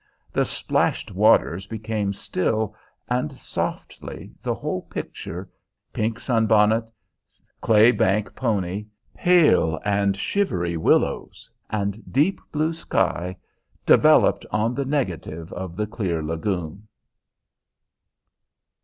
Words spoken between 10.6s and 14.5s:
willows, and deep blue sky developed